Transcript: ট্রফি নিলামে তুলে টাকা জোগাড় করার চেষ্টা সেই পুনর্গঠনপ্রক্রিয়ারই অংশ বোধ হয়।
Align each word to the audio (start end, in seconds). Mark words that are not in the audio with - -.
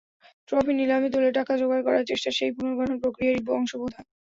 ট্রফি 0.49 0.73
নিলামে 0.73 1.07
তুলে 1.13 1.29
টাকা 1.37 1.53
জোগাড় 1.61 1.83
করার 1.87 2.03
চেষ্টা 2.09 2.29
সেই 2.37 2.51
পুনর্গঠনপ্রক্রিয়ারই 2.55 3.41
অংশ 3.57 3.71
বোধ 3.81 3.91
হয়। 3.97 4.07